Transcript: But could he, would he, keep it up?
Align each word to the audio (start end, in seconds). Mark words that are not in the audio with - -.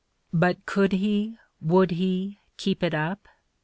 But 0.33 0.65
could 0.65 0.93
he, 0.93 1.37
would 1.61 1.91
he, 1.91 2.39
keep 2.57 2.81
it 2.81 2.95
up? 2.95 3.27